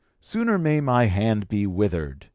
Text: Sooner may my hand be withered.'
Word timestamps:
Sooner 0.19 0.57
may 0.57 0.81
my 0.81 1.05
hand 1.05 1.47
be 1.47 1.67
withered.' 1.67 2.25